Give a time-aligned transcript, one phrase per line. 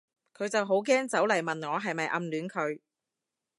[0.33, 2.79] 佢就好驚走嚟問我係咪暗戀佢